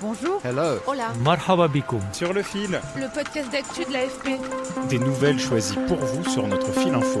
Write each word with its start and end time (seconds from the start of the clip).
Bonjour. 0.00 0.40
Hello. 0.44 0.78
Hola. 0.86 1.12
Marhaba 1.24 1.66
bikoum. 1.68 2.00
Sur 2.12 2.32
le 2.32 2.42
fil, 2.42 2.80
Le 2.96 3.12
podcast 3.12 3.50
d'actu 3.50 3.84
de 3.84 3.92
l'AFP. 3.92 4.38
des 4.88 4.98
nouvelles 4.98 5.38
choisies 5.40 5.78
pour 5.88 5.96
vous 5.98 6.24
sur 6.30 6.46
notre 6.46 6.72
fil 6.72 6.94
info. 6.94 7.20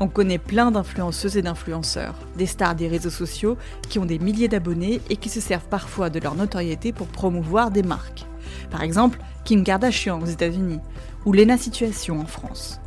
On 0.00 0.08
connaît 0.08 0.38
plein 0.38 0.70
d'influenceuses 0.70 1.36
et 1.36 1.42
d'influenceurs, 1.42 2.14
des 2.36 2.46
stars 2.46 2.74
des 2.74 2.86
réseaux 2.86 3.10
sociaux 3.10 3.56
qui 3.88 3.98
ont 3.98 4.04
des 4.04 4.18
milliers 4.18 4.46
d'abonnés 4.48 5.00
et 5.10 5.16
qui 5.16 5.28
se 5.28 5.40
servent 5.40 5.66
parfois 5.68 6.10
de 6.10 6.20
leur 6.20 6.34
notoriété 6.34 6.92
pour 6.92 7.08
promouvoir 7.08 7.70
des 7.70 7.82
marques. 7.82 8.26
Par 8.70 8.82
exemple, 8.82 9.18
Kim 9.44 9.64
Kardashian 9.64 10.20
aux 10.20 10.26
États-Unis 10.26 10.80
ou 11.24 11.32
Lena 11.32 11.56
Situation 11.58 12.20
en 12.20 12.26
France. 12.26 12.80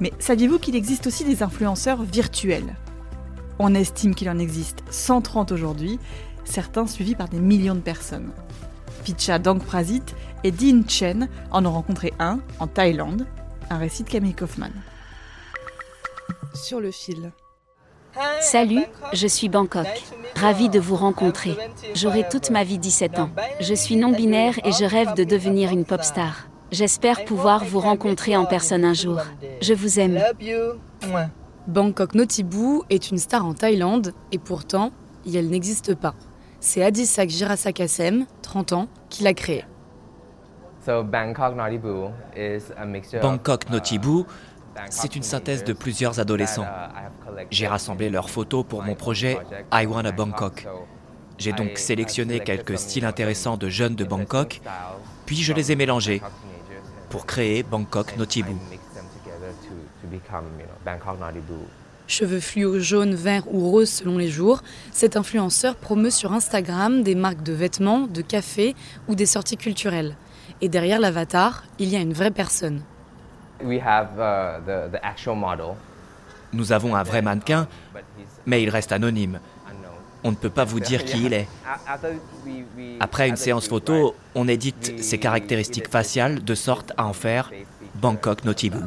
Mais 0.00 0.12
saviez-vous 0.18 0.58
qu'il 0.58 0.74
existe 0.76 1.06
aussi 1.06 1.24
des 1.24 1.42
influenceurs 1.42 2.02
virtuels? 2.02 2.74
On 3.58 3.74
estime 3.74 4.14
qu'il 4.14 4.28
en 4.30 4.38
existe 4.38 4.82
130 4.90 5.52
aujourd'hui, 5.52 6.00
certains 6.44 6.86
suivis 6.86 7.14
par 7.14 7.28
des 7.28 7.40
millions 7.40 7.74
de 7.74 7.80
personnes. 7.80 8.32
Picha 9.04 9.38
Dangprasit 9.38 10.02
et 10.44 10.50
Dean 10.50 10.82
Chen 10.88 11.28
en 11.50 11.64
ont 11.66 11.72
rencontré 11.72 12.12
un 12.18 12.40
en 12.58 12.66
Thaïlande, 12.66 13.26
un 13.70 13.78
récit 13.78 14.04
de 14.04 14.10
Camille 14.10 14.34
Kaufman. 14.34 14.70
Sur 16.54 16.80
le 16.80 16.90
fil. 16.90 17.32
Salut, 18.40 18.84
je 19.12 19.26
suis 19.26 19.48
Bangkok. 19.48 19.86
Ravi 20.36 20.68
de 20.68 20.78
vous 20.78 20.96
rencontrer. 20.96 21.56
J'aurai 21.94 22.28
toute 22.28 22.50
ma 22.50 22.64
vie 22.64 22.78
17 22.78 23.18
ans. 23.18 23.30
Je 23.60 23.74
suis 23.74 23.96
non-binaire 23.96 24.58
et 24.64 24.72
je 24.72 24.84
rêve 24.84 25.14
de 25.14 25.24
devenir 25.24 25.70
une 25.70 25.84
pop 25.84 26.02
star. 26.02 26.48
J'espère 26.70 27.24
pouvoir 27.24 27.64
vous 27.64 27.80
rencontrer 27.80 28.36
en 28.36 28.46
personne 28.46 28.84
un 28.84 28.94
jour. 28.94 29.20
Je 29.60 29.74
vous 29.74 30.00
aime. 30.00 30.20
Bangkok 31.66 32.14
Notibu 32.14 32.80
est 32.90 33.10
une 33.10 33.18
star 33.18 33.44
en 33.46 33.54
Thaïlande 33.54 34.12
et 34.32 34.38
pourtant, 34.38 34.92
elle 35.26 35.48
n'existe 35.48 35.94
pas. 35.94 36.14
C'est 36.66 36.82
Adisak 36.82 37.28
Jirasakasem, 37.28 38.24
30 38.40 38.72
ans, 38.72 38.88
qui 39.10 39.22
l'a 39.22 39.34
créée. 39.34 39.66
Bangkok 43.20 43.68
Notibu, 43.68 44.24
c'est 44.88 45.14
une 45.14 45.22
synthèse 45.22 45.62
de 45.62 45.74
plusieurs 45.74 46.20
adolescents. 46.20 46.64
J'ai 47.50 47.66
rassemblé 47.66 48.08
leurs 48.08 48.30
photos 48.30 48.64
pour 48.66 48.82
mon 48.82 48.94
projet 48.94 49.36
I 49.74 49.84
Wanna 49.84 50.10
Bangkok. 50.12 50.66
J'ai 51.36 51.52
donc 51.52 51.76
sélectionné 51.76 52.40
quelques 52.40 52.78
styles 52.78 53.04
intéressants 53.04 53.58
de 53.58 53.68
jeunes 53.68 53.94
de 53.94 54.04
Bangkok, 54.04 54.62
puis 55.26 55.36
je 55.36 55.52
les 55.52 55.70
ai 55.70 55.76
mélangés 55.76 56.22
pour 57.10 57.26
créer 57.26 57.62
Bangkok 57.62 58.16
Notibu. 58.16 58.56
Cheveux 62.06 62.40
fluo, 62.40 62.78
jaune, 62.78 63.14
vert 63.14 63.44
ou 63.52 63.70
rose 63.70 63.88
selon 63.88 64.18
les 64.18 64.28
jours, 64.28 64.62
cet 64.92 65.16
influenceur 65.16 65.74
promeut 65.74 66.10
sur 66.10 66.32
Instagram 66.32 67.02
des 67.02 67.14
marques 67.14 67.42
de 67.42 67.52
vêtements, 67.52 68.06
de 68.06 68.20
café 68.20 68.74
ou 69.08 69.14
des 69.14 69.26
sorties 69.26 69.56
culturelles. 69.56 70.16
Et 70.60 70.68
derrière 70.68 71.00
l'avatar, 71.00 71.64
il 71.78 71.88
y 71.88 71.96
a 71.96 72.00
une 72.00 72.12
vraie 72.12 72.30
personne. 72.30 72.82
Nous 76.52 76.72
avons 76.72 76.94
un 76.94 77.02
vrai 77.02 77.22
mannequin, 77.22 77.66
mais 78.46 78.62
il 78.62 78.68
reste 78.68 78.92
anonyme. 78.92 79.40
On 80.22 80.30
ne 80.30 80.36
peut 80.36 80.50
pas 80.50 80.64
vous 80.64 80.80
dire 80.80 81.04
qui 81.04 81.24
il 81.24 81.32
est. 81.32 81.48
Après 83.00 83.28
une 83.28 83.36
séance 83.36 83.68
photo, 83.68 84.14
on 84.34 84.48
édite 84.48 85.02
ses 85.02 85.18
caractéristiques 85.18 85.88
faciales 85.88 86.42
de 86.42 86.54
sorte 86.54 86.92
à 86.96 87.06
en 87.06 87.12
faire 87.12 87.50
Bangkok 87.96 88.44
Notibu. 88.44 88.78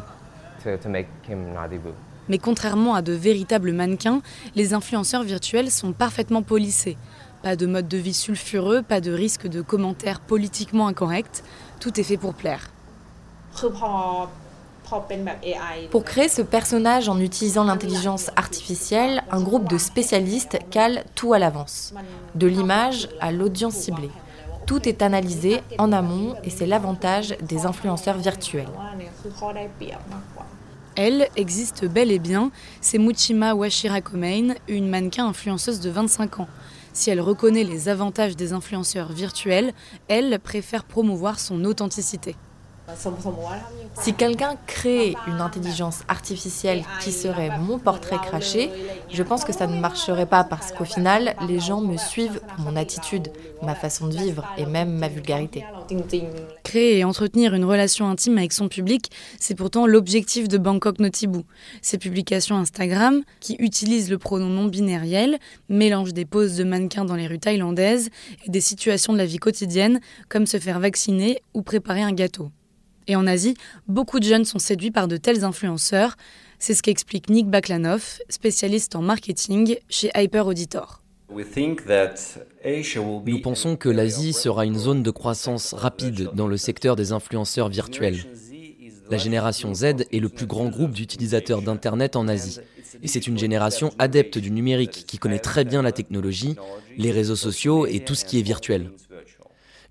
Mais 2.29 2.37
contrairement 2.37 2.95
à 2.95 3.01
de 3.01 3.13
véritables 3.13 3.71
mannequins, 3.71 4.21
les 4.55 4.73
influenceurs 4.73 5.23
virtuels 5.23 5.71
sont 5.71 5.93
parfaitement 5.93 6.41
polissés. 6.41 6.97
Pas 7.43 7.55
de 7.55 7.65
mode 7.65 7.87
de 7.87 7.97
vie 7.97 8.13
sulfureux, 8.13 8.81
pas 8.81 9.01
de 9.01 9.11
risque 9.11 9.47
de 9.47 9.61
commentaires 9.61 10.19
politiquement 10.19 10.87
incorrects, 10.87 11.43
tout 11.79 11.99
est 11.99 12.03
fait 12.03 12.17
pour 12.17 12.33
plaire. 12.33 12.71
Pour 15.91 16.03
créer 16.03 16.29
ce 16.29 16.41
personnage 16.41 17.09
en 17.09 17.19
utilisant 17.19 17.65
l'intelligence 17.65 18.31
artificielle, 18.35 19.23
un 19.31 19.41
groupe 19.41 19.69
de 19.69 19.77
spécialistes 19.77 20.59
cale 20.71 21.03
tout 21.13 21.33
à 21.33 21.39
l'avance, 21.39 21.93
de 22.35 22.47
l'image 22.47 23.09
à 23.19 23.31
l'audience 23.31 23.75
ciblée. 23.75 24.11
Tout 24.65 24.87
est 24.87 25.01
analysé 25.01 25.61
en 25.77 25.91
amont 25.91 26.35
et 26.43 26.49
c'est 26.49 26.65
l'avantage 26.65 27.35
des 27.41 27.65
influenceurs 27.65 28.17
virtuels. 28.17 28.67
Elle 30.99 31.29
existe 31.35 31.85
bel 31.85 32.11
et 32.11 32.17
bien, 32.17 32.51
c'est 32.81 32.97
Muchima 32.97 33.53
Washirakomein, 33.53 34.55
une 34.67 34.89
mannequin 34.89 35.27
influenceuse 35.27 35.79
de 35.79 35.91
25 35.91 36.39
ans. 36.39 36.47
Si 36.91 37.11
elle 37.11 37.21
reconnaît 37.21 37.63
les 37.63 37.87
avantages 37.87 38.35
des 38.35 38.51
influenceurs 38.51 39.11
virtuels, 39.11 39.73
elle 40.07 40.39
préfère 40.39 40.85
promouvoir 40.85 41.39
son 41.39 41.65
authenticité. 41.65 42.35
Si 43.99 44.13
quelqu'un 44.13 44.55
crée 44.65 45.13
une 45.27 45.41
intelligence 45.41 46.03
artificielle 46.07 46.85
qui 47.01 47.11
serait 47.11 47.57
mon 47.59 47.79
portrait 47.79 48.17
craché, 48.17 48.69
je 49.11 49.23
pense 49.23 49.43
que 49.43 49.51
ça 49.51 49.67
ne 49.67 49.77
marcherait 49.77 50.25
pas 50.25 50.45
parce 50.45 50.71
qu'au 50.71 50.85
final, 50.85 51.35
les 51.49 51.59
gens 51.59 51.81
me 51.81 51.97
suivent 51.97 52.39
pour 52.39 52.59
mon 52.59 52.77
attitude, 52.77 53.29
ma 53.61 53.75
façon 53.75 54.07
de 54.07 54.15
vivre 54.15 54.47
et 54.57 54.65
même 54.65 54.97
ma 54.97 55.09
vulgarité. 55.09 55.65
Créer 56.63 56.99
et 56.99 57.03
entretenir 57.03 57.53
une 57.53 57.65
relation 57.65 58.07
intime 58.07 58.37
avec 58.37 58.53
son 58.53 58.69
public, 58.69 59.11
c'est 59.37 59.55
pourtant 59.55 59.85
l'objectif 59.85 60.47
de 60.47 60.57
Bangkok 60.57 60.99
Notibu. 60.99 61.39
Ses 61.81 61.97
publications 61.97 62.55
Instagram, 62.55 63.21
qui 63.41 63.57
utilisent 63.59 64.09
le 64.09 64.17
pronom 64.17 64.47
non 64.47 64.65
binériel, 64.65 65.39
mélangent 65.67 66.13
des 66.13 66.25
poses 66.25 66.55
de 66.55 66.63
mannequins 66.63 67.05
dans 67.05 67.15
les 67.15 67.27
rues 67.27 67.39
thaïlandaises 67.39 68.09
et 68.45 68.49
des 68.49 68.61
situations 68.61 69.11
de 69.11 69.17
la 69.17 69.25
vie 69.25 69.39
quotidienne, 69.39 69.99
comme 70.29 70.45
se 70.45 70.57
faire 70.57 70.79
vacciner 70.79 71.41
ou 71.53 71.63
préparer 71.63 72.01
un 72.01 72.13
gâteau. 72.13 72.49
Et 73.07 73.15
en 73.15 73.25
Asie, 73.25 73.55
beaucoup 73.87 74.19
de 74.19 74.25
jeunes 74.25 74.45
sont 74.45 74.59
séduits 74.59 74.91
par 74.91 75.07
de 75.07 75.17
tels 75.17 75.43
influenceurs. 75.43 76.17
C'est 76.59 76.73
ce 76.73 76.83
qu'explique 76.83 77.29
Nick 77.29 77.47
Baklanov, 77.47 78.19
spécialiste 78.29 78.95
en 78.95 79.01
marketing 79.01 79.77
chez 79.89 80.11
Hyper 80.15 80.47
Auditor. 80.47 81.01
Nous 83.25 83.41
pensons 83.41 83.75
que 83.75 83.89
l'Asie 83.89 84.33
sera 84.33 84.65
une 84.65 84.77
zone 84.77 85.03
de 85.03 85.11
croissance 85.11 85.73
rapide 85.73 86.31
dans 86.33 86.47
le 86.47 86.57
secteur 86.57 86.95
des 86.95 87.11
influenceurs 87.11 87.69
virtuels. 87.69 88.25
La 89.09 89.17
génération 89.17 89.73
Z 89.73 89.83
est 90.11 90.19
le 90.19 90.29
plus 90.29 90.45
grand 90.47 90.67
groupe 90.67 90.91
d'utilisateurs 90.91 91.61
d'Internet 91.61 92.15
en 92.15 92.27
Asie. 92.27 92.59
Et 93.03 93.07
c'est 93.07 93.27
une 93.27 93.37
génération 93.37 93.93
adepte 93.99 94.37
du 94.37 94.51
numérique 94.51 95.05
qui 95.07 95.17
connaît 95.17 95.39
très 95.39 95.63
bien 95.63 95.81
la 95.81 95.91
technologie, 95.91 96.55
les 96.97 97.11
réseaux 97.11 97.35
sociaux 97.35 97.85
et 97.85 97.99
tout 97.99 98.15
ce 98.15 98.25
qui 98.25 98.39
est 98.39 98.43
virtuel. 98.43 98.91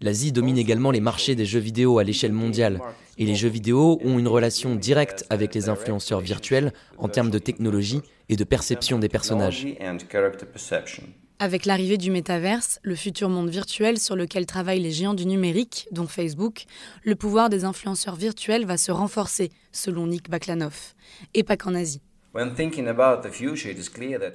L'Asie 0.01 0.33
domine 0.33 0.59
également 0.59 0.91
les 0.91 1.01
marchés 1.01 1.35
des 1.35 1.47
jeux 1.47 1.61
vidéo 1.61 1.99
à 1.99 2.05
l'échelle 2.05 2.33
mondiale, 2.33 2.81
et 3.19 3.25
les 3.25 3.35
jeux 3.35 3.49
vidéo 3.49 3.99
ont 4.05 4.19
une 4.19 4.29
relation 4.29 4.75
directe 4.75 5.25
avec 5.31 5.55
les 5.55 5.69
influenceurs 5.69 6.21
virtuels 6.21 6.73
en 6.99 7.09
termes 7.09 7.31
de 7.31 7.39
technologie 7.39 8.03
et 8.29 8.37
de 8.37 8.45
perception 8.45 8.99
des 8.99 9.09
personnages. 9.09 9.67
Avec 11.39 11.67
l'arrivée 11.67 11.99
du 11.99 12.11
métaverse, 12.11 12.79
le 12.83 12.95
futur 12.95 13.29
monde 13.29 13.51
virtuel 13.51 13.99
sur 13.99 14.17
lequel 14.17 14.47
travaillent 14.47 14.81
les 14.81 14.91
géants 14.91 15.13
du 15.15 15.27
numérique, 15.27 15.87
dont 15.93 16.07
Facebook, 16.07 16.65
le 17.05 17.15
pouvoir 17.15 17.51
des 17.51 17.65
influenceurs 17.65 18.17
virtuels 18.17 18.65
va 18.65 18.79
se 18.79 18.91
renforcer, 18.91 19.51
selon 19.71 20.07
Nick 20.07 20.31
Baklanov, 20.31 20.95
et 21.35 21.43
pas 21.43 21.59
qu'en 21.59 21.75
Asie. 21.75 22.01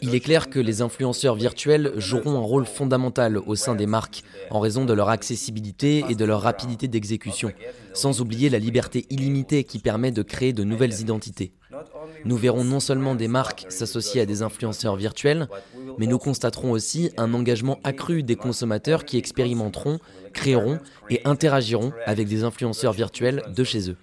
Il 0.01 0.15
est 0.15 0.19
clair 0.19 0.50
que 0.50 0.59
les 0.59 0.81
influenceurs 0.81 1.36
virtuels 1.36 1.94
joueront 1.98 2.38
un 2.38 2.42
rôle 2.42 2.65
fondamental 2.65 3.38
au 3.38 3.56
sein 3.56 3.75
des 3.75 3.86
marques 3.86 4.24
en 4.50 4.59
raison 4.59 4.86
de 4.86 4.94
leur 4.94 5.09
accessibilité 5.09 6.03
et 6.09 6.15
de 6.15 6.25
leur 6.25 6.42
rapidité 6.42 6.88
d'exécution, 6.88 7.51
sans 7.94 8.21
oublier 8.21 8.50
la 8.50 8.59
liberté 8.59 9.06
illimitée 9.09 9.63
qui 9.63 9.80
permet 9.80 10.12
de 10.12 10.24
créer 10.24 10.53
de 10.53 10.63
nouvelles 10.63 11.00
identités. 11.00 11.51
Nous 12.25 12.38
verrons 12.38 12.63
non 12.63 12.80
seulement 12.80 13.15
des 13.15 13.27
marques 13.27 13.65
s'associer 13.69 14.21
à 14.21 14.25
des 14.25 14.42
influenceurs 14.42 14.95
virtuels, 14.95 15.48
mais 15.98 16.07
nous 16.07 16.19
constaterons 16.19 16.71
aussi 16.71 17.12
un 17.18 17.33
engagement 17.33 17.80
accru 17.83 18.24
des 18.24 18.36
consommateurs 18.36 19.06
qui 19.06 19.18
expérimenteront, 19.18 20.00
créeront 20.33 20.80
et 21.09 21.21
interagiront 21.25 21.92
avec 22.06 22.27
des 22.27 22.44
influenceurs 22.44 22.94
virtuels 22.94 23.44
de 23.56 23.63
chez 23.63 23.89
eux. 23.89 23.98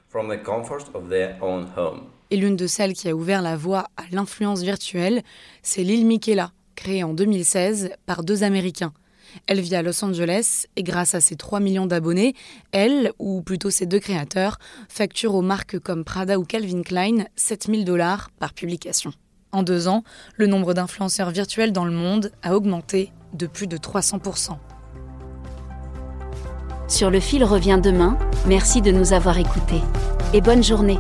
Et 2.31 2.37
l'une 2.37 2.57
de 2.57 2.67
celles 2.67 2.93
qui 2.93 3.09
a 3.09 3.15
ouvert 3.15 3.43
la 3.43 3.57
voie 3.57 3.87
à 3.97 4.03
l'influence 4.13 4.61
virtuelle, 4.61 5.23
c'est 5.63 5.83
Lil 5.83 6.07
Miquela, 6.07 6.53
créée 6.75 7.03
en 7.03 7.15
2016 7.15 7.91
par 8.07 8.23
deux 8.23 8.43
Américains. 8.43 8.93
Elle 9.47 9.61
vit 9.61 9.75
à 9.75 9.83
Los 9.83 10.05
Angeles 10.05 10.67
et 10.77 10.83
grâce 10.83 11.15
à 11.15 11.21
ses 11.21 11.37
3 11.37 11.61
millions 11.61 11.87
d'abonnés, 11.87 12.35
elle, 12.73 13.13
ou 13.19 13.43
plutôt 13.43 13.71
ses 13.71 13.87
deux 13.87 13.99
créateurs, 13.99 14.59
facture 14.89 15.35
aux 15.35 15.43
marques 15.43 15.79
comme 15.79 16.05
Prada 16.05 16.39
ou 16.39 16.45
Calvin 16.45 16.83
Klein 16.83 17.25
7000 17.37 17.85
dollars 17.85 18.31
par 18.39 18.53
publication. 18.53 19.13
En 19.53 19.63
deux 19.63 19.89
ans, 19.89 20.03
le 20.37 20.47
nombre 20.47 20.75
d'influenceurs 20.75 21.31
virtuels 21.31 21.73
dans 21.73 21.85
le 21.85 21.93
monde 21.93 22.33
a 22.43 22.55
augmenté 22.55 23.13
de 23.33 23.47
plus 23.47 23.67
de 23.67 23.77
300%. 23.77 24.59
Sur 26.87 27.11
le 27.11 27.21
fil 27.21 27.45
revient 27.45 27.81
demain, 27.83 28.19
merci 28.47 28.81
de 28.81 28.91
nous 28.91 29.13
avoir 29.13 29.39
écoutés. 29.39 29.83
Et 30.33 30.41
bonne 30.41 30.63
journée 30.63 30.99